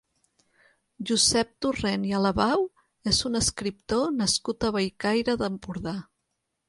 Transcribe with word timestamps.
Josep 1.09 1.51
Torrent 1.65 2.07
i 2.11 2.15
Alabau 2.21 2.65
és 3.11 3.19
un 3.31 3.41
escriptor 3.43 4.09
nascut 4.23 4.67
a 4.67 4.73
Bellcaire 4.79 5.37
d'Empordà. 5.43 5.95